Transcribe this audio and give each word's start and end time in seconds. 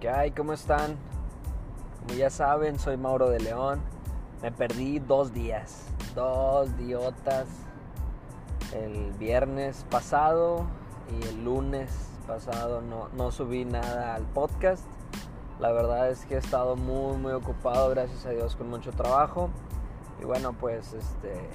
¿Qué 0.00 0.10
hay? 0.10 0.30
¿Cómo 0.32 0.52
están? 0.52 0.98
Como 2.00 2.18
ya 2.18 2.28
saben, 2.28 2.78
soy 2.78 2.98
Mauro 2.98 3.30
de 3.30 3.40
León. 3.40 3.80
Me 4.42 4.52
perdí 4.52 4.98
dos 4.98 5.32
días, 5.32 5.86
dos 6.14 6.76
diotas. 6.76 7.48
El 8.74 9.12
viernes 9.12 9.86
pasado 9.88 10.66
y 11.08 11.26
el 11.28 11.44
lunes 11.44 11.90
pasado 12.26 12.82
no, 12.82 13.08
no 13.16 13.30
subí 13.30 13.64
nada 13.64 14.14
al 14.14 14.24
podcast. 14.24 14.84
La 15.60 15.72
verdad 15.72 16.10
es 16.10 16.26
que 16.26 16.34
he 16.34 16.38
estado 16.38 16.76
muy, 16.76 17.16
muy 17.16 17.32
ocupado, 17.32 17.88
gracias 17.88 18.26
a 18.26 18.30
Dios, 18.30 18.54
con 18.54 18.68
mucho 18.68 18.92
trabajo. 18.92 19.48
Y 20.20 20.26
bueno, 20.26 20.52
pues 20.52 20.92
este, 20.92 21.48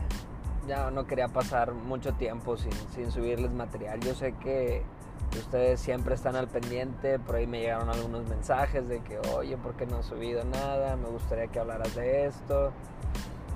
ya 0.67 0.89
no 0.89 1.05
quería 1.05 1.27
pasar 1.27 1.73
mucho 1.73 2.13
tiempo 2.13 2.57
sin, 2.57 2.73
sin 2.95 3.11
subirles 3.11 3.51
material. 3.51 3.99
Yo 3.99 4.15
sé 4.15 4.33
que 4.33 4.83
ustedes 5.39 5.79
siempre 5.79 6.15
están 6.15 6.35
al 6.35 6.47
pendiente, 6.47 7.19
por 7.19 7.35
ahí 7.35 7.47
me 7.47 7.59
llegaron 7.59 7.89
algunos 7.89 8.27
mensajes 8.27 8.87
de 8.87 9.01
que, 9.01 9.19
oye, 9.35 9.57
¿por 9.57 9.75
qué 9.75 9.85
no 9.85 9.97
has 9.97 10.05
subido 10.05 10.43
nada? 10.43 10.95
Me 10.97 11.07
gustaría 11.07 11.47
que 11.47 11.59
hablaras 11.59 11.95
de 11.95 12.25
esto. 12.25 12.71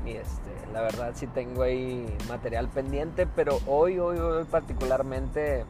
Y 0.05 0.11
este, 0.11 0.51
la 0.71 0.81
verdad 0.81 1.11
sí 1.15 1.27
tengo 1.27 1.63
ahí 1.63 2.05
material 2.27 2.69
pendiente, 2.69 3.27
pero 3.27 3.59
hoy, 3.65 3.97
hoy, 3.99 4.19
hoy 4.19 4.43
particularmente 4.45 5.65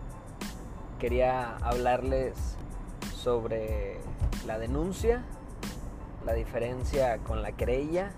quería 0.99 1.55
hablarles 1.57 2.35
sobre 3.13 3.99
la 4.45 4.59
denuncia, 4.59 5.23
la 6.25 6.33
diferencia 6.33 7.17
con 7.19 7.41
la 7.41 7.53
querella 7.53 8.11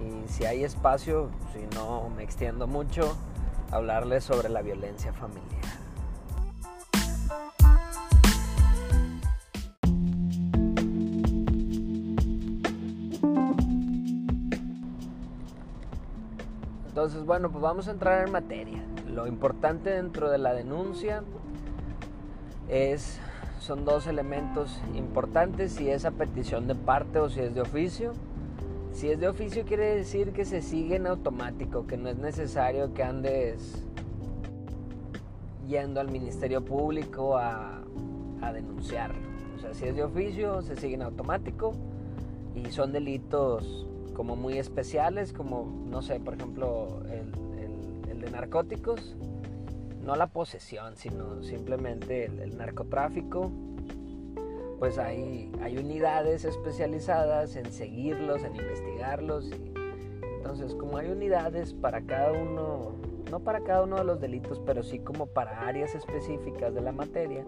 y 0.00 0.28
si 0.28 0.44
hay 0.44 0.64
espacio, 0.64 1.30
si 1.52 1.66
no 1.76 2.08
me 2.10 2.22
extiendo 2.22 2.66
mucho, 2.66 3.16
hablarles 3.70 4.24
sobre 4.24 4.48
la 4.48 4.62
violencia 4.62 5.12
familiar. 5.12 5.61
Entonces, 16.92 17.24
bueno, 17.24 17.50
pues 17.50 17.62
vamos 17.62 17.88
a 17.88 17.92
entrar 17.92 18.26
en 18.26 18.30
materia. 18.30 18.84
Lo 19.08 19.26
importante 19.26 19.88
dentro 19.88 20.30
de 20.30 20.36
la 20.36 20.52
denuncia 20.52 21.22
es 22.68 23.18
son 23.60 23.86
dos 23.86 24.06
elementos 24.06 24.78
importantes, 24.94 25.72
si 25.72 25.88
es 25.88 26.04
a 26.04 26.10
petición 26.10 26.66
de 26.66 26.74
parte 26.74 27.18
o 27.18 27.30
si 27.30 27.40
es 27.40 27.54
de 27.54 27.62
oficio. 27.62 28.12
Si 28.92 29.08
es 29.08 29.18
de 29.18 29.26
oficio 29.26 29.64
quiere 29.64 29.94
decir 29.94 30.34
que 30.34 30.44
se 30.44 30.60
sigue 30.60 30.96
en 30.96 31.06
automático, 31.06 31.86
que 31.86 31.96
no 31.96 32.10
es 32.10 32.18
necesario 32.18 32.92
que 32.92 33.02
andes 33.02 33.86
yendo 35.66 35.98
al 35.98 36.10
Ministerio 36.10 36.62
Público 36.62 37.38
a, 37.38 37.78
denunciarlo. 38.52 39.16
O 39.56 39.60
sea, 39.60 39.72
si 39.72 39.86
es 39.86 39.96
de 39.96 40.02
oficio, 40.02 40.60
se 40.60 40.76
sigue 40.76 40.96
en 40.96 41.02
automático 41.02 41.72
y 42.54 42.70
son 42.70 42.92
delitos 42.92 43.86
como 44.14 44.36
muy 44.36 44.58
especiales, 44.58 45.32
como, 45.32 45.64
no 45.88 46.02
sé, 46.02 46.20
por 46.20 46.34
ejemplo, 46.34 47.00
el, 47.06 48.10
el, 48.10 48.20
de 48.20 48.30
narcóticos, 48.30 49.16
no 50.04 50.16
la 50.16 50.28
posesión, 50.28 50.96
sino 50.96 51.42
simplemente 51.42 52.26
el, 52.26 52.56
narcotráfico, 52.56 53.50
pues 54.78 54.98
hay, 54.98 55.50
hay 55.60 55.76
unidades 55.76 56.44
especializadas 56.44 57.56
en 57.56 57.72
seguirlos, 57.72 58.42
en 58.42 58.54
investigarlos. 58.56 59.50
Y, 59.50 59.72
entonces, 60.36 60.74
como 60.74 60.98
hay 60.98 61.08
unidades 61.08 61.72
para 61.72 62.02
cada 62.02 62.32
uno, 62.32 62.92
no 63.30 63.40
para 63.40 63.60
cada 63.60 63.84
uno 63.84 63.96
de 63.96 64.04
los 64.04 64.20
delitos, 64.20 64.60
pero 64.64 64.82
sí 64.82 64.98
como 64.98 65.26
para 65.26 65.66
áreas 65.66 65.94
específicas 65.94 66.74
de 66.74 66.80
la 66.80 66.92
materia, 66.92 67.44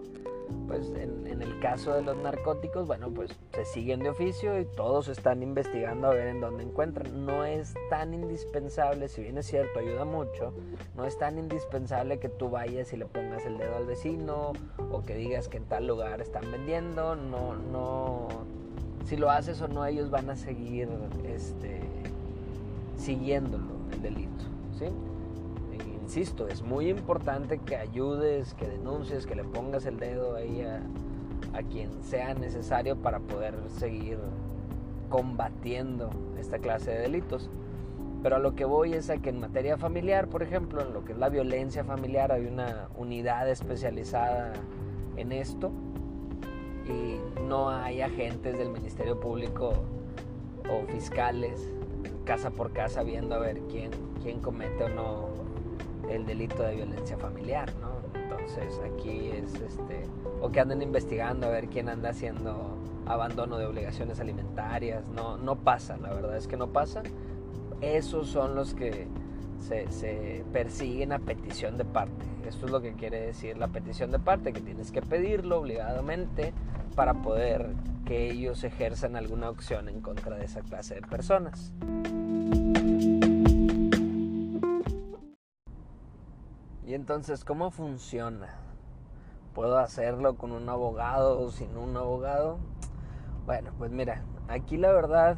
pues 0.67 0.91
en, 0.95 1.41
el 1.41 1.59
caso 1.59 1.93
de 1.93 2.01
los 2.01 2.17
narcóticos, 2.17 2.87
bueno, 2.87 3.09
pues 3.11 3.31
se 3.53 3.65
siguen 3.65 3.99
de 3.99 4.09
oficio 4.09 4.59
y 4.59 4.65
todos 4.65 5.07
están 5.07 5.43
investigando 5.43 6.07
a 6.07 6.13
ver 6.13 6.27
en 6.27 6.41
dónde 6.41 6.63
encuentran. 6.63 7.25
No 7.25 7.43
es 7.43 7.73
tan 7.89 8.13
indispensable, 8.13 9.07
si 9.07 9.23
bien 9.23 9.37
es 9.37 9.45
cierto, 9.45 9.79
ayuda 9.79 10.05
mucho, 10.05 10.53
no 10.95 11.05
es 11.05 11.17
tan 11.17 11.37
indispensable 11.37 12.19
que 12.19 12.29
tú 12.29 12.49
vayas 12.49 12.93
y 12.93 12.97
le 12.97 13.05
pongas 13.05 13.45
el 13.45 13.57
dedo 13.57 13.75
al 13.75 13.85
vecino 13.85 14.53
o 14.91 15.03
que 15.03 15.15
digas 15.15 15.47
que 15.47 15.57
en 15.57 15.65
tal 15.65 15.87
lugar 15.87 16.21
están 16.21 16.49
vendiendo, 16.51 17.15
no, 17.15 17.55
no, 17.55 18.27
si 19.05 19.17
lo 19.17 19.29
haces 19.29 19.61
o 19.61 19.67
no, 19.67 19.85
ellos 19.85 20.09
van 20.09 20.29
a 20.29 20.35
seguir 20.35 20.89
este, 21.25 21.81
siguiéndolo, 22.97 23.73
el 23.91 24.01
delito, 24.01 24.45
¿sí? 24.79 24.85
Insisto, 26.05 26.47
es 26.47 26.61
muy 26.61 26.89
importante 26.89 27.57
que 27.57 27.75
ayudes, 27.75 28.53
que 28.53 28.67
denuncies, 28.67 29.25
que 29.25 29.33
le 29.33 29.43
pongas 29.43 29.87
el 29.87 29.97
dedo 29.97 30.35
ahí 30.35 30.61
a, 30.61 30.81
quien 31.71 32.03
sea 32.03 32.35
necesario 32.35 32.95
para 32.95 33.19
poder 33.19 33.55
seguir 33.79 34.19
combatiendo 35.09 36.11
esta 36.37 36.59
clase 36.59 36.91
de 36.91 36.99
delitos. 36.99 37.49
Pero 38.21 38.35
a 38.35 38.39
lo 38.39 38.53
que 38.53 38.65
voy 38.65 38.93
es 38.93 39.09
a 39.09 39.17
que 39.17 39.29
en 39.29 39.39
materia 39.39 39.77
familiar, 39.77 40.27
por 40.27 40.43
ejemplo, 40.43 40.81
en 40.81 40.93
lo 40.93 41.03
que 41.03 41.13
es 41.13 41.17
la 41.17 41.29
violencia 41.29 41.83
familiar, 41.83 42.31
hay 42.31 42.45
una 42.45 42.87
unidad 42.95 43.49
especializada 43.49 44.53
en 45.17 45.31
esto 45.31 45.71
y 46.87 47.19
no 47.41 47.69
hay 47.69 48.01
agentes 48.01 48.59
del 48.59 48.69
Ministerio 48.69 49.19
Público 49.19 49.73
o 50.69 50.85
fiscales 50.91 51.73
casa 52.25 52.51
por 52.51 52.73
casa 52.73 53.01
viendo 53.03 53.35
a 53.35 53.39
ver 53.39 53.59
quién, 53.69 53.91
quién 54.21 54.39
comete 54.39 54.83
o 54.83 54.89
no 54.89 55.44
el 56.09 56.25
delito 56.25 56.63
de 56.63 56.75
violencia 56.75 57.17
familiar, 57.17 57.71
¿no? 57.81 57.95
Entonces 58.19 58.79
aquí 58.93 59.29
es 59.29 59.53
este, 59.55 60.03
o 60.41 60.51
que 60.51 60.59
anden 60.59 60.81
investigando 60.81 61.47
a 61.47 61.49
ver 61.49 61.67
quién 61.67 61.89
anda 61.89 62.09
haciendo 62.09 62.77
abandono 63.05 63.57
de 63.57 63.65
obligaciones 63.65 64.19
alimentarias, 64.19 65.07
no, 65.09 65.37
no 65.37 65.57
pasa, 65.57 65.97
la 65.97 66.13
verdad 66.13 66.37
es 66.37 66.47
que 66.47 66.57
no 66.57 66.67
pasa. 66.67 67.03
Esos 67.81 68.27
son 68.29 68.55
los 68.55 68.73
que 68.73 69.07
se, 69.59 70.43
persiguen 70.51 71.11
a 71.11 71.19
petición 71.19 71.77
de 71.77 71.85
parte. 71.85 72.25
Esto 72.47 72.67
es 72.67 72.71
lo 72.71 72.81
que 72.81 72.93
quiere 72.93 73.19
decir 73.21 73.57
la 73.57 73.67
petición 73.67 74.11
de 74.11 74.19
parte, 74.19 74.53
que 74.53 74.61
tienes 74.61 74.91
que 74.91 75.01
pedirlo 75.01 75.59
obligadamente 75.59 76.53
para 76.95 77.15
poder 77.15 77.73
que 78.05 78.29
ellos 78.29 78.63
ejerzan 78.63 79.15
alguna 79.15 79.49
opción 79.49 79.89
en 79.89 80.01
contra 80.01 80.37
de 80.37 80.45
esa 80.45 80.61
clase 80.61 80.95
de 80.95 81.01
personas. 81.01 81.73
Y 86.85 86.93
entonces, 86.93 87.43
¿cómo 87.43 87.71
funciona? 87.71 88.59
¿Puedo 89.55 89.79
hacerlo 89.79 90.37
con 90.37 90.51
un 90.51 90.69
abogado 90.69 91.39
o 91.39 91.49
sin 91.49 91.75
un 91.77 91.97
abogado? 91.97 92.59
Bueno, 93.47 93.71
pues 93.79 93.89
mira, 93.89 94.23
aquí 94.49 94.77
la 94.77 94.91
verdad, 94.91 95.35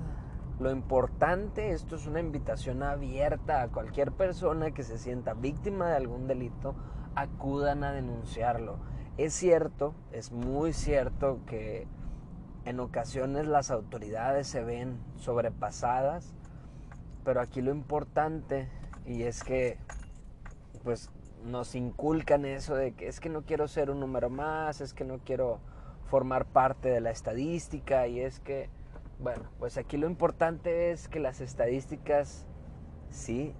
lo 0.60 0.72
importante, 0.72 1.72
esto 1.72 1.96
es 1.96 2.06
una 2.06 2.20
invitación 2.20 2.84
abierta 2.84 3.62
a 3.62 3.70
cualquier 3.70 4.12
persona 4.12 4.72
que 4.72 4.84
se 4.84 4.98
sienta 4.98 5.36
víctima 5.36 5.90
de 5.90 5.96
algún 5.96 6.28
delito, 6.28 6.76
acudan 7.16 7.86
a 7.86 7.94
denunciarlo. 7.94 8.80
Es 9.18 9.34
cierto, 9.34 9.96
es 10.12 10.34
muy 10.34 10.74
cierto 10.74 11.40
que 11.46 11.88
en 12.66 12.82
ocasiones 12.82 13.48
las 13.48 13.72
autoridades 13.72 14.48
se 14.48 14.66
ven 14.66 15.00
sobrepasadas, 15.16 16.34
pero 17.24 17.40
aquí 17.40 17.62
lo 17.62 17.72
importante 17.72 18.68
y 19.06 19.24
es 19.24 19.46
que 19.46 19.78
pues 20.84 21.10
nos 21.48 21.76
inculcan 21.76 22.46
eso 22.46 22.76
de 22.76 22.94
que 22.94 23.08
es 23.08 23.20
que 23.20 23.30
no 23.30 23.44
quiero 23.44 23.68
ser 23.68 23.90
un 23.90 24.00
número 24.00 24.30
más, 24.30 24.82
es 24.82 24.94
que 24.94 25.06
no 25.06 25.20
quiero 25.20 25.60
formar 26.06 26.46
parte 26.46 26.90
de 26.90 27.02
la 27.02 27.12
estadística 27.12 28.08
y 28.08 28.20
es 28.20 28.40
que, 28.40 28.70
bueno, 29.20 29.44
pues 29.58 29.78
aquí 29.78 29.98
lo 29.98 30.08
importante 30.08 30.92
es 30.92 31.08
que 31.08 31.20
las 31.20 31.42
estadísticas 31.42 32.46
sí, 33.10 33.54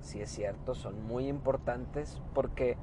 sí 0.00 0.20
es 0.20 0.30
cierto, 0.30 0.74
son 0.74 1.02
muy 1.06 1.28
importantes 1.28 2.20
porque 2.34 2.76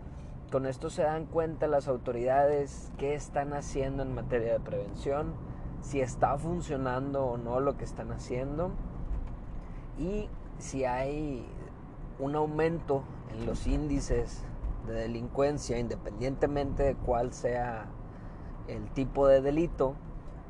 con 0.51 0.65
esto 0.65 0.89
se 0.89 1.03
dan 1.03 1.25
cuenta 1.25 1.67
las 1.67 1.87
autoridades 1.87 2.91
qué 2.97 3.13
están 3.13 3.53
haciendo 3.53 4.03
en 4.03 4.13
materia 4.13 4.53
de 4.53 4.59
prevención, 4.59 5.33
si 5.81 6.01
está 6.01 6.37
funcionando 6.37 7.25
o 7.25 7.37
no 7.37 7.59
lo 7.59 7.77
que 7.77 7.83
están 7.83 8.11
haciendo 8.11 8.71
y 9.99 10.29
si 10.57 10.85
hay 10.85 11.45
un 12.19 12.35
aumento 12.35 13.03
en 13.31 13.45
los 13.45 13.67
índices 13.67 14.43
de 14.87 14.93
delincuencia, 14.93 15.77
independientemente 15.77 16.83
de 16.83 16.95
cuál 16.95 17.33
sea 17.33 17.87
el 18.67 18.89
tipo 18.91 19.27
de 19.27 19.41
delito, 19.41 19.95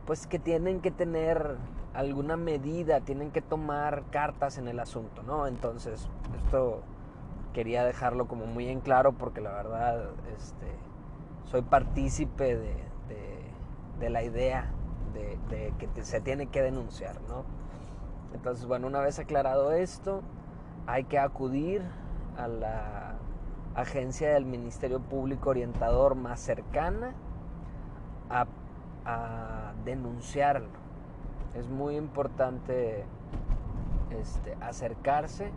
pues 0.05 0.27
que 0.27 0.39
tienen 0.39 0.79
que 0.79 0.91
tener 0.91 1.57
alguna 1.93 2.37
medida, 2.37 3.01
tienen 3.01 3.31
que 3.31 3.41
tomar 3.41 4.03
cartas 4.11 4.57
en 4.57 4.67
el 4.67 4.79
asunto, 4.79 5.23
¿no? 5.23 5.47
Entonces, 5.47 6.07
esto 6.45 6.81
quería 7.53 7.83
dejarlo 7.83 8.27
como 8.27 8.45
muy 8.45 8.67
en 8.67 8.81
claro 8.81 9.13
porque 9.13 9.41
la 9.41 9.51
verdad 9.51 10.11
este, 10.37 10.67
soy 11.45 11.63
partícipe 11.63 12.55
de, 12.55 12.75
de, 13.99 14.09
la 14.11 14.23
idea 14.23 14.71
de, 15.13 15.39
de 15.49 15.73
que 15.77 16.03
se 16.03 16.21
tiene 16.21 16.47
que 16.47 16.61
denunciar, 16.61 17.19
¿no? 17.27 17.43
Entonces, 18.33 18.65
bueno, 18.67 18.87
una 18.87 18.99
vez 18.99 19.17
aclarado 19.17 19.71
esto, 19.71 20.21
hay 20.85 21.05
que 21.05 21.17
acudir 21.17 21.81
a 22.37 22.47
la 22.47 23.15
agencia 23.75 24.33
del 24.33 24.45
Ministerio 24.45 24.99
Público 24.99 25.49
orientador 25.49 26.15
más 26.15 26.39
cercana 26.39 27.13
a, 28.29 28.45
denunciarlo. 29.85 30.67
Es 31.55 31.69
muy 31.69 31.95
importante 31.95 33.05
este, 34.09 34.57
acercarse. 34.59 35.49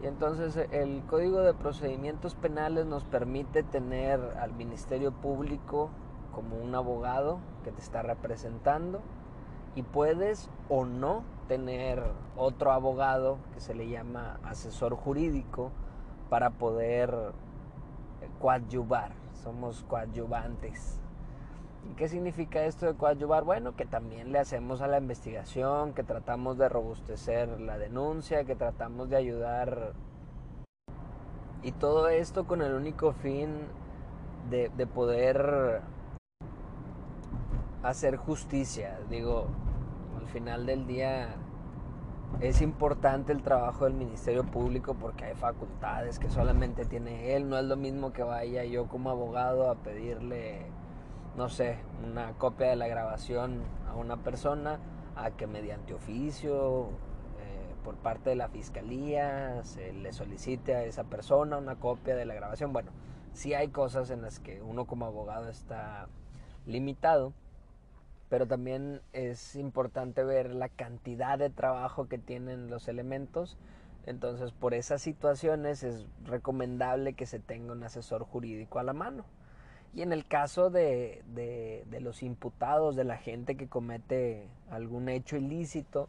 Y 0.00 0.06
entonces 0.06 0.56
el 0.70 1.02
Código 1.06 1.40
de 1.40 1.54
Procedimientos 1.54 2.36
Penales 2.36 2.86
nos 2.86 3.04
permite 3.04 3.64
tener 3.64 4.20
al 4.40 4.52
Ministerio 4.52 5.10
Público 5.10 5.90
como 6.32 6.56
un 6.56 6.74
abogado 6.76 7.40
que 7.64 7.72
te 7.72 7.80
está 7.80 8.02
representando 8.02 9.00
y 9.74 9.82
puedes 9.82 10.48
o 10.68 10.84
no 10.84 11.24
tener 11.52 12.02
otro 12.34 12.72
abogado 12.72 13.36
que 13.52 13.60
se 13.60 13.74
le 13.74 13.86
llama 13.86 14.40
asesor 14.42 14.94
jurídico 14.94 15.70
para 16.30 16.48
poder 16.48 17.14
coadyuvar. 18.40 19.12
Somos 19.34 19.82
coadyuvantes. 19.82 20.98
¿Y 21.90 21.94
qué 21.94 22.08
significa 22.08 22.64
esto 22.64 22.86
de 22.86 22.94
coadyuvar? 22.94 23.44
Bueno, 23.44 23.76
que 23.76 23.84
también 23.84 24.32
le 24.32 24.38
hacemos 24.38 24.80
a 24.80 24.86
la 24.86 24.96
investigación, 24.96 25.92
que 25.92 26.04
tratamos 26.04 26.56
de 26.56 26.70
robustecer 26.70 27.60
la 27.60 27.76
denuncia, 27.76 28.44
que 28.44 28.56
tratamos 28.56 29.10
de 29.10 29.16
ayudar. 29.16 29.92
Y 31.62 31.72
todo 31.72 32.08
esto 32.08 32.46
con 32.46 32.62
el 32.62 32.72
único 32.72 33.12
fin 33.12 33.58
de, 34.48 34.70
de 34.70 34.86
poder 34.86 35.82
hacer 37.82 38.16
justicia. 38.16 38.98
Digo, 39.10 39.48
final 40.32 40.66
del 40.66 40.86
día 40.86 41.36
es 42.40 42.62
importante 42.62 43.32
el 43.32 43.42
trabajo 43.42 43.84
del 43.84 43.94
Ministerio 43.94 44.44
Público 44.44 44.94
porque 44.94 45.26
hay 45.26 45.34
facultades 45.34 46.18
que 46.18 46.30
solamente 46.30 46.84
tiene 46.84 47.36
él. 47.36 47.48
No 47.48 47.58
es 47.58 47.64
lo 47.64 47.76
mismo 47.76 48.12
que 48.12 48.22
vaya 48.22 48.64
yo 48.64 48.88
como 48.88 49.10
abogado 49.10 49.70
a 49.70 49.76
pedirle 49.76 50.66
no 51.36 51.48
sé, 51.48 51.78
una 52.04 52.32
copia 52.34 52.68
de 52.68 52.76
la 52.76 52.88
grabación 52.88 53.62
a 53.88 53.94
una 53.94 54.18
persona, 54.18 54.78
a 55.16 55.30
que 55.30 55.46
mediante 55.46 55.94
oficio 55.94 56.90
eh, 57.40 57.74
por 57.84 57.96
parte 57.96 58.30
de 58.30 58.36
la 58.36 58.48
fiscalía 58.48 59.62
se 59.64 59.92
le 59.92 60.12
solicite 60.12 60.74
a 60.74 60.84
esa 60.84 61.04
persona 61.04 61.56
una 61.56 61.76
copia 61.76 62.16
de 62.16 62.26
la 62.26 62.34
grabación. 62.34 62.72
Bueno, 62.72 62.92
sí 63.32 63.54
hay 63.54 63.68
cosas 63.68 64.10
en 64.10 64.22
las 64.22 64.40
que 64.40 64.62
uno 64.62 64.86
como 64.86 65.06
abogado 65.06 65.48
está 65.48 66.08
limitado, 66.66 67.32
pero 68.32 68.46
también 68.46 69.02
es 69.12 69.56
importante 69.56 70.24
ver 70.24 70.54
la 70.54 70.70
cantidad 70.70 71.38
de 71.38 71.50
trabajo 71.50 72.08
que 72.08 72.16
tienen 72.16 72.70
los 72.70 72.88
elementos. 72.88 73.58
Entonces, 74.06 74.52
por 74.52 74.72
esas 74.72 75.02
situaciones 75.02 75.82
es 75.82 76.06
recomendable 76.24 77.12
que 77.12 77.26
se 77.26 77.40
tenga 77.40 77.74
un 77.74 77.84
asesor 77.84 78.24
jurídico 78.24 78.78
a 78.78 78.84
la 78.84 78.94
mano. 78.94 79.26
Y 79.92 80.00
en 80.00 80.14
el 80.14 80.24
caso 80.24 80.70
de, 80.70 81.22
de, 81.34 82.00
los 82.00 82.22
imputados, 82.22 82.96
de 82.96 83.04
la 83.04 83.18
gente 83.18 83.54
que 83.54 83.68
comete 83.68 84.48
algún 84.70 85.10
hecho 85.10 85.36
ilícito, 85.36 86.08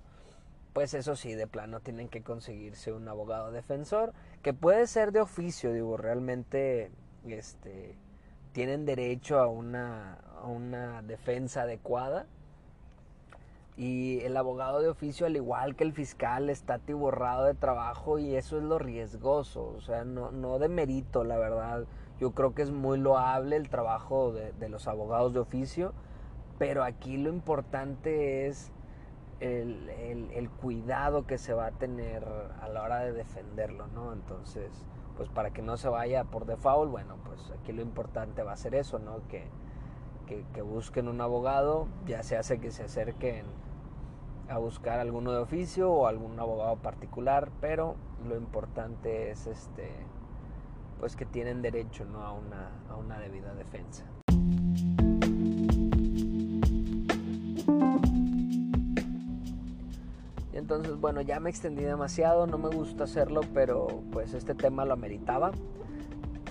pues 0.72 0.94
eso 0.94 1.18
sí, 1.18 1.34
de 1.34 1.46
plano 1.46 1.82
tienen 1.82 2.08
que 2.08 2.22
conseguirse 2.22 2.94
un 2.94 3.06
abogado 3.10 3.52
defensor, 3.52 4.14
que 4.42 4.54
puede 4.54 4.88
ser 4.88 5.12
de 5.12 5.20
oficio, 5.20 5.74
digo, 5.74 5.98
realmente 5.98 6.90
este, 7.28 7.98
tienen 8.54 8.86
derecho 8.86 9.40
a 9.40 9.48
una, 9.48 10.20
a 10.42 10.48
una 10.48 11.02
defensa 11.02 11.64
adecuada. 11.64 12.26
Y 13.76 14.20
el 14.22 14.38
abogado 14.38 14.82
de 14.82 14.90
oficio, 14.90 15.26
al 15.26 15.36
igual 15.36 15.76
que 15.76 15.84
el 15.84 15.94
fiscal, 15.94 16.50
está 16.50 16.76
atiborrado 16.76 17.46
de 17.46 17.56
trabajo 17.56 18.20
y 18.20 18.36
eso 18.36 18.58
es 18.58 18.64
lo 18.64 18.78
riesgoso, 18.78 19.74
o 19.76 19.82
sea, 19.82 20.06
no, 20.06 20.32
no 20.32 20.60
de 20.60 20.70
mérito, 20.70 21.24
la 21.24 21.40
verdad 21.40 21.88
yo 22.20 22.32
creo 22.32 22.54
que 22.54 22.62
es 22.62 22.72
muy 22.72 22.98
loable 22.98 23.56
el 23.56 23.70
trabajo 23.70 24.32
de, 24.32 24.70
los 24.70 24.88
abogados 24.88 25.34
de 25.34 25.40
oficio, 25.40 25.94
pero 26.58 26.84
aquí 26.84 27.18
lo 27.18 27.30
importante 27.30 28.48
es 28.48 28.72
el, 29.40 30.50
cuidado 30.62 31.26
que 31.26 31.38
se 31.38 31.54
va 31.54 31.66
a 31.66 31.72
tener 31.72 32.24
a 32.62 32.70
la 32.70 32.84
hora 32.84 33.00
de 33.00 33.12
defenderlo, 33.12 33.88
¿no? 33.88 34.14
Entonces, 34.14 34.86
pues 35.18 35.30
para 35.30 35.52
que 35.52 35.62
no 35.62 35.78
se 35.78 35.90
vaya 35.90 36.24
por 36.24 36.46
default, 36.46 36.92
bueno, 36.92 37.16
pues 37.26 37.40
aquí 37.52 37.72
lo 37.72 37.82
importante 37.82 38.44
va 38.44 38.54
a 38.54 38.58
ser 38.58 38.76
eso, 38.76 39.00
¿no? 39.00 39.28
Que, 39.28 39.48
que, 40.26 40.62
busquen 40.62 41.08
un 41.08 41.22
abogado, 41.22 41.88
ya 42.08 42.24
se 42.24 42.38
hace 42.38 42.60
que 42.60 42.72
se 42.72 42.84
acerquen 42.84 43.46
a 44.50 44.58
buscar 44.58 45.00
alguno 45.00 45.32
de 45.32 45.38
oficio 45.38 45.92
o 45.92 46.08
algún 46.08 46.40
abogado 46.40 46.76
particular, 46.78 47.52
pero 47.62 47.96
lo 48.28 48.36
importante 48.36 49.30
es 49.30 49.46
este 49.46 49.92
pues 51.00 51.16
que 51.16 51.26
tienen 51.26 51.62
derecho 51.62 52.06
¿no? 52.06 52.22
a, 52.24 52.32
una, 52.32 52.72
a 52.90 52.96
una 52.96 53.20
debida 53.20 53.54
defensa. 53.54 54.06
Entonces, 60.64 60.96
bueno, 60.96 61.20
ya 61.20 61.42
me 61.42 61.50
extendí 61.50 61.84
demasiado, 61.84 62.48
no 62.48 62.58
me 62.58 62.70
gusta 62.70 63.04
hacerlo, 63.04 63.42
pero 63.54 64.02
pues 64.14 64.34
este 64.34 64.56
tema 64.56 64.86
lo 64.86 64.94
ameritaba. 64.94 65.52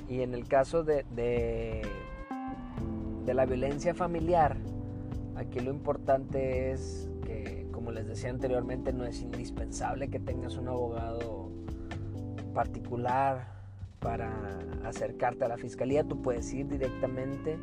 Y 0.07 0.21
en 0.21 0.35
el 0.35 0.47
caso 0.47 0.85
de, 0.85 1.07
de, 1.17 1.83
la 3.33 3.47
violencia 3.47 3.95
familiar, 3.95 4.59
aquí 5.35 5.61
lo 5.61 5.71
importante 5.71 6.73
es 6.73 7.09
que, 7.25 7.67
como 7.73 7.91
les 7.91 8.07
decía 8.07 8.29
anteriormente, 8.29 8.93
no 8.93 9.07
es 9.07 9.23
indispensable 9.23 10.11
que 10.11 10.21
tengas 10.21 10.59
un 10.59 10.69
abogado 10.69 11.49
particular 12.53 13.47
para 13.99 14.59
acercarte 14.85 15.47
a 15.47 15.49
la 15.49 15.57
fiscalía, 15.57 16.05
tú 16.05 16.21
puedes 16.21 16.53
ir 16.53 16.69
directamente. 16.69 17.55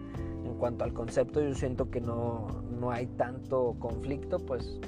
En 0.45 0.55
cuanto 0.55 0.83
al 0.83 0.93
concepto, 0.93 1.43
yo 1.43 1.53
siento 1.53 1.91
que 1.91 2.01
no, 2.01 2.63
no 2.71 2.89
hay 2.89 3.05
tanto 3.05 3.75
conflicto, 3.77 4.39
pues 4.39 4.79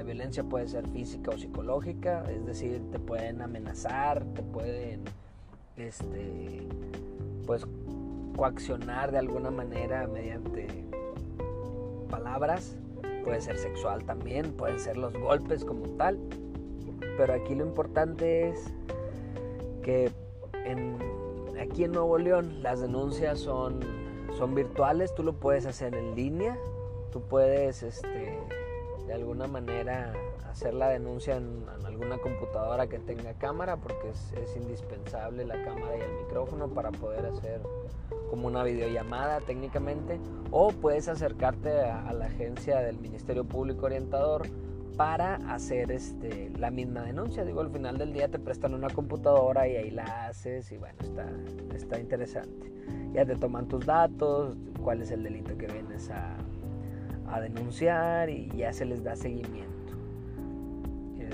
la 0.00 0.04
violencia 0.04 0.42
puede 0.42 0.66
ser 0.66 0.88
física 0.88 1.30
o 1.30 1.36
psicológica, 1.36 2.24
es 2.30 2.46
decir, 2.46 2.80
te 2.90 2.98
pueden 2.98 3.42
amenazar, 3.42 4.24
te 4.34 4.42
pueden, 4.42 5.04
este, 5.76 6.66
pues, 7.46 7.66
coaccionar 8.34 9.12
de 9.12 9.18
alguna 9.18 9.50
manera 9.50 10.06
mediante 10.06 10.68
palabras, 12.08 12.78
puede 13.24 13.42
ser 13.42 13.58
sexual 13.58 14.02
también, 14.04 14.52
pueden 14.52 14.80
ser 14.80 14.96
los 14.96 15.12
golpes 15.12 15.66
como 15.66 15.86
tal, 15.98 16.18
pero 17.18 17.34
aquí 17.34 17.54
lo 17.54 17.66
importante 17.66 18.48
es 18.48 18.72
que 19.82 20.10
aquí 21.60 21.84
en 21.84 21.92
Nuevo 21.92 22.16
León 22.16 22.62
las 22.62 22.80
denuncias 22.80 23.38
son, 23.38 23.80
son 24.38 24.54
virtuales, 24.54 25.14
tú 25.14 25.24
lo 25.24 25.34
puedes 25.34 25.66
hacer 25.66 25.94
en 25.94 26.14
línea, 26.14 26.56
tú 27.12 27.20
puedes 27.20 27.82
este, 27.82 28.38
de 29.10 29.16
alguna 29.16 29.48
manera 29.48 30.12
hacer 30.48 30.72
la 30.72 30.88
denuncia 30.88 31.36
en, 31.36 31.64
alguna 31.84 32.18
computadora 32.18 32.86
que 32.86 33.00
tenga 33.00 33.34
cámara 33.34 33.76
porque 33.76 34.10
es, 34.10 34.56
indispensable 34.56 35.44
la 35.44 35.60
cámara 35.64 35.96
y 35.96 36.00
el 36.00 36.12
micrófono 36.22 36.68
para 36.68 36.92
poder 36.92 37.26
hacer 37.26 37.60
como 38.30 38.46
una 38.46 38.62
videollamada 38.62 39.40
técnicamente 39.40 40.20
o 40.52 40.70
puedes 40.70 41.08
acercarte 41.08 41.80
a 41.80 42.12
la 42.12 42.26
agencia 42.26 42.78
del 42.78 43.00
Ministerio 43.00 43.42
Público 43.42 43.86
Orientador 43.86 44.46
para 44.96 45.34
hacer 45.52 45.90
este, 45.90 46.50
la 46.56 46.70
misma 46.70 47.02
denuncia. 47.02 47.44
Digo, 47.44 47.62
al 47.62 47.70
final 47.70 47.98
del 47.98 48.12
día 48.12 48.28
te 48.28 48.38
prestan 48.38 48.74
una 48.74 48.90
computadora 48.90 49.66
y 49.66 49.74
ahí 49.74 49.90
la 49.90 50.26
haces 50.26 50.70
y 50.70 50.76
bueno, 50.76 50.98
está, 51.00 51.26
está 51.74 51.98
interesante. 51.98 52.72
Ya 53.12 53.26
te 53.26 53.34
toman 53.34 53.66
tus 53.66 53.86
datos, 53.86 54.56
cuál 54.84 55.02
es 55.02 55.10
el 55.10 55.24
delito 55.24 55.58
que 55.58 55.66
vienes 55.66 56.10
a, 56.10 56.36
a 57.30 57.40
denunciar 57.40 58.28
y 58.30 58.48
ya 58.56 58.72
se 58.72 58.84
les 58.84 59.02
da 59.04 59.16
seguimiento. 59.16 59.94
Eh, 61.18 61.30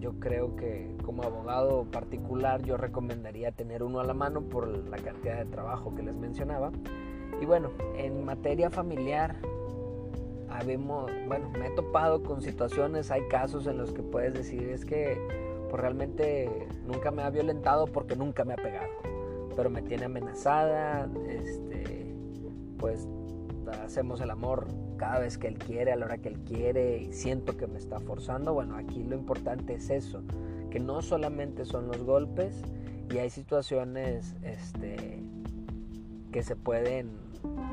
yo 0.00 0.18
creo 0.20 0.56
que 0.56 0.96
como 1.04 1.22
abogado 1.22 1.84
particular 1.90 2.62
yo 2.62 2.76
recomendaría 2.76 3.52
tener 3.52 3.82
uno 3.82 4.00
a 4.00 4.04
la 4.04 4.14
mano 4.14 4.42
por 4.42 4.68
la 4.68 4.96
cantidad 4.98 5.38
de 5.38 5.46
trabajo 5.46 5.94
que 5.94 6.02
les 6.02 6.14
mencionaba. 6.14 6.70
Y 7.40 7.46
bueno, 7.46 7.70
en 7.96 8.24
materia 8.24 8.70
familiar, 8.70 9.36
bueno, 11.26 11.50
me 11.58 11.66
he 11.66 11.70
topado 11.70 12.22
con 12.22 12.40
situaciones, 12.40 13.10
hay 13.10 13.26
casos 13.28 13.66
en 13.66 13.76
los 13.76 13.92
que 13.92 14.02
puedes 14.02 14.34
decir 14.34 14.68
es 14.68 14.84
que 14.84 15.18
pues 15.68 15.80
realmente 15.80 16.68
nunca 16.86 17.10
me 17.10 17.22
ha 17.22 17.30
violentado 17.30 17.86
porque 17.86 18.14
nunca 18.14 18.44
me 18.44 18.54
ha 18.54 18.56
pegado, 18.56 18.92
pero 19.56 19.68
me 19.68 19.82
tiene 19.82 20.04
amenazada, 20.04 21.08
este, 21.28 22.14
pues 22.78 23.08
hacemos 23.84 24.20
el 24.20 24.30
amor 24.30 24.66
cada 24.96 25.18
vez 25.18 25.38
que 25.38 25.48
él 25.48 25.58
quiere, 25.58 25.92
a 25.92 25.96
la 25.96 26.06
hora 26.06 26.18
que 26.18 26.28
él 26.28 26.40
quiere 26.40 26.98
y 26.98 27.12
siento 27.12 27.56
que 27.56 27.66
me 27.66 27.78
está 27.78 28.00
forzando. 28.00 28.54
Bueno, 28.54 28.76
aquí 28.76 29.02
lo 29.02 29.16
importante 29.16 29.74
es 29.74 29.90
eso, 29.90 30.22
que 30.70 30.80
no 30.80 31.02
solamente 31.02 31.64
son 31.64 31.88
los 31.88 32.02
golpes 32.02 32.62
y 33.10 33.18
hay 33.18 33.30
situaciones 33.30 34.36
este, 34.42 35.22
que 36.32 36.42
se 36.42 36.56
pueden 36.56 37.10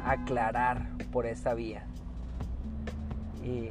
aclarar 0.03 0.89
por 1.11 1.25
esta 1.25 1.53
vía. 1.53 1.85
Y 3.43 3.69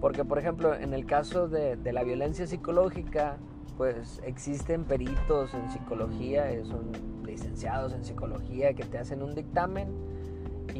porque, 0.00 0.24
por 0.24 0.38
ejemplo, 0.38 0.74
en 0.74 0.94
el 0.94 1.04
caso 1.04 1.46
de, 1.48 1.76
la 1.92 2.02
violencia 2.02 2.46
psicológica, 2.46 3.36
pues 3.76 4.20
existen 4.24 4.84
peritos 4.84 5.52
en 5.54 5.70
psicología, 5.70 6.50
eh, 6.50 6.64
son 6.64 6.90
licenciados 7.24 7.92
en 7.92 8.04
psicología 8.04 8.72
que 8.74 8.84
te 8.84 8.98
hacen 8.98 9.22
un 9.22 9.34
dictamen 9.34 9.88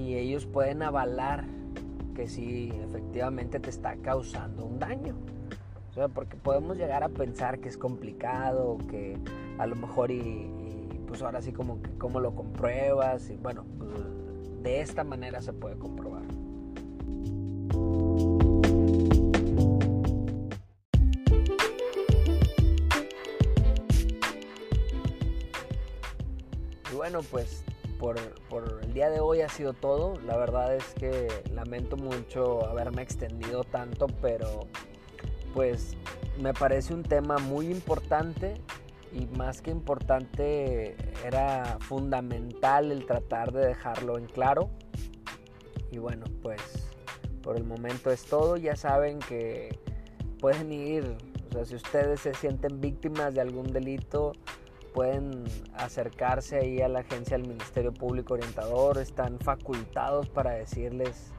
y, 0.00 0.14
ellos 0.14 0.46
pueden 0.46 0.82
avalar 0.82 1.44
que 2.14 2.28
sí, 2.28 2.72
efectivamente 2.84 3.60
te 3.60 3.70
está 3.70 3.96
causando 3.96 4.64
un 4.64 4.78
daño. 4.78 5.14
O 5.90 5.92
sea, 5.92 6.08
porque 6.08 6.36
podemos 6.36 6.76
llegar 6.76 7.02
a 7.02 7.08
pensar 7.08 7.60
que 7.60 7.68
es 7.68 7.76
complicado, 7.76 8.78
que 8.88 9.16
a 9.58 9.66
lo 9.66 9.76
mejor 9.76 10.10
y, 10.10 10.48
pues 11.06 11.22
ahora 11.22 11.42
sí 11.42 11.52
como 11.52 11.82
que 11.82 11.90
cómo 11.98 12.20
lo 12.20 12.34
compruebas 12.34 13.30
y 13.30 13.36
bueno, 13.36 13.64
pues 13.78 13.90
de 14.62 14.80
esta 14.80 15.02
manera 15.02 15.40
se 15.40 15.52
puede 15.52 15.76
comprobar. 15.76 16.22
Y 26.92 26.94
bueno, 26.94 27.20
pues 27.30 27.64
por, 28.00 28.18
por, 28.48 28.80
el 28.82 28.94
día 28.94 29.10
de 29.10 29.20
hoy 29.20 29.42
ha 29.42 29.48
sido 29.48 29.74
todo. 29.74 30.18
La 30.26 30.36
verdad 30.36 30.74
es 30.74 30.84
que 30.94 31.28
lamento 31.52 31.96
mucho 31.96 32.66
haberme 32.66 33.02
extendido 33.02 33.62
tanto, 33.62 34.06
pero 34.20 34.66
pues 35.54 35.96
me 36.40 36.54
parece 36.54 36.94
un 36.94 37.02
tema 37.02 37.36
muy 37.38 37.66
importante 37.66 38.54
y 39.12 39.26
más 39.36 39.60
que 39.60 39.70
importante 39.70 40.96
era 41.24 41.76
fundamental 41.80 42.90
el 42.90 43.04
tratar 43.06 43.52
de 43.52 43.66
dejarlo 43.66 44.16
en 44.16 44.26
claro. 44.26 44.70
Y 45.92 45.98
bueno, 45.98 46.24
pues 46.42 46.60
por 47.42 47.56
el 47.56 47.64
momento 47.64 48.10
es 48.10 48.24
todo. 48.24 48.56
Ya 48.56 48.76
saben 48.76 49.18
que 49.18 49.78
pueden 50.38 50.72
ir, 50.72 51.04
o 51.50 51.52
sea, 51.52 51.64
si 51.64 51.74
ustedes 51.74 52.20
se 52.20 52.32
sienten 52.34 52.80
víctimas 52.80 53.34
de 53.34 53.42
algún 53.42 53.72
delito, 53.72 54.32
pueden 54.94 55.44
acercarse 55.74 56.58
ahí 56.58 56.80
a 56.80 56.88
la 56.88 57.00
agencia 57.00 57.36
del 57.36 57.48
Ministerio 57.48 57.92
Público 57.92 58.34
Orientador. 58.34 58.98
Están 58.98 59.38
facultados 59.38 60.28
para 60.28 60.52
decirles 60.52 61.32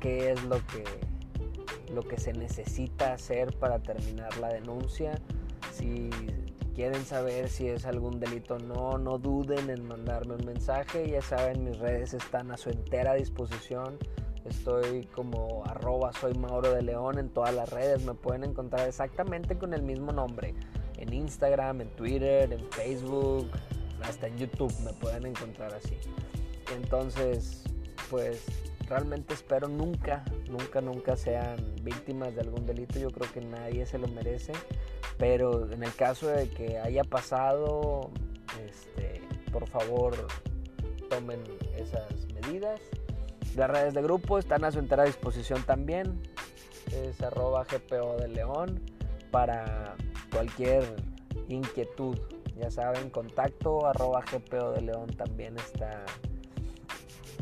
qué 0.00 0.32
es 0.32 0.42
lo 0.44 0.56
que, 0.66 0.84
lo 1.92 2.02
que 2.02 2.18
se 2.18 2.32
necesita 2.32 3.12
hacer 3.12 3.56
para 3.58 3.80
terminar 3.80 4.36
la 4.38 4.48
denuncia. 4.48 5.20
Si 5.72 6.10
quieren 6.74 7.04
saber 7.04 7.48
si 7.48 7.68
es 7.68 7.86
algún 7.86 8.20
delito 8.20 8.54
o 8.54 8.58
no, 8.58 8.98
no 8.98 9.18
duden 9.18 9.70
en 9.70 9.86
mandarme 9.86 10.34
un 10.34 10.46
mensaje. 10.46 11.08
Ya 11.08 11.22
saben, 11.22 11.64
mis 11.64 11.78
redes 11.78 12.14
están 12.14 12.50
a 12.50 12.56
su 12.56 12.70
entera 12.70 13.14
disposición. 13.14 13.98
Estoy 14.44 15.04
como 15.14 15.62
arroba 15.66 16.12
soy 16.14 16.32
Mauro 16.34 16.72
de 16.72 16.82
León 16.82 17.18
en 17.18 17.28
todas 17.28 17.54
las 17.54 17.70
redes. 17.70 18.04
Me 18.04 18.14
pueden 18.14 18.44
encontrar 18.44 18.88
exactamente 18.88 19.58
con 19.58 19.74
el 19.74 19.82
mismo 19.82 20.12
nombre. 20.12 20.54
En 21.00 21.12
Instagram, 21.12 21.80
en 21.80 21.88
Twitter, 21.90 22.52
en 22.52 22.70
Facebook, 22.70 23.50
hasta 24.02 24.26
en 24.26 24.38
YouTube 24.38 24.72
me 24.80 24.92
pueden 24.92 25.26
encontrar 25.26 25.74
así. 25.74 25.96
Entonces, 26.74 27.64
pues 28.08 28.44
realmente 28.88 29.34
espero 29.34 29.68
nunca, 29.68 30.24
nunca, 30.48 30.80
nunca 30.80 31.16
sean 31.16 31.56
víctimas 31.82 32.34
de 32.34 32.42
algún 32.42 32.66
delito. 32.66 32.98
Yo 32.98 33.10
creo 33.10 33.32
que 33.32 33.40
nadie 33.40 33.86
se 33.86 33.98
lo 33.98 34.08
merece. 34.08 34.52
Pero 35.16 35.70
en 35.70 35.82
el 35.82 35.94
caso 35.94 36.28
de 36.28 36.48
que 36.48 36.78
haya 36.78 37.04
pasado, 37.04 38.10
este, 38.66 39.20
por 39.52 39.68
favor 39.68 40.14
tomen 41.08 41.42
esas 41.76 42.26
medidas. 42.34 42.80
Las 43.56 43.70
redes 43.70 43.94
de 43.94 44.02
grupo 44.02 44.38
están 44.38 44.64
a 44.64 44.72
su 44.72 44.78
entera 44.78 45.04
disposición 45.04 45.62
también. 45.64 46.20
Es 46.92 47.20
arroba 47.20 47.64
GPO 47.64 48.16
de 48.16 48.28
León 48.28 48.80
para 49.30 49.96
cualquier 50.30 50.84
inquietud. 51.48 52.18
Ya 52.56 52.70
saben, 52.70 53.10
contacto 53.10 53.86
arroba 53.86 54.22
GPO 54.22 54.72
de 54.72 54.82
León 54.82 55.08
también 55.16 55.56
está 55.56 56.04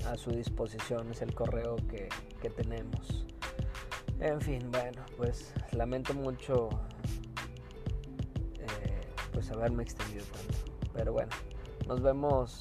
a 0.07 0.16
su 0.16 0.30
disposición. 0.30 1.11
Es 1.11 1.23
el 1.23 1.35
correo 1.35 1.76
que, 1.88 2.09
que 2.40 2.50
tenemos. 2.50 3.26
En 4.21 4.40
fin, 4.40 4.71
bueno, 4.71 5.02
pues 5.16 5.52
lamento 5.73 6.14
mucho 6.14 6.71
pues 9.38 9.52
haberme 9.52 9.85
extendido 9.85 10.25
tanto. 10.25 10.73
Pero 10.92 11.12
bueno, 11.12 11.30
nos 11.87 12.02
vemos 12.02 12.61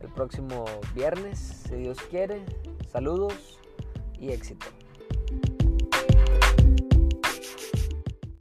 el 0.00 0.08
próximo 0.08 0.64
viernes, 0.92 1.38
si 1.68 1.76
Dios 1.76 1.98
quiere. 2.10 2.44
Saludos 2.88 3.60
y 4.18 4.30
éxito. 4.30 4.66